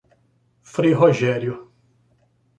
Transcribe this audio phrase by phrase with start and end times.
[0.63, 1.69] Frei Rogério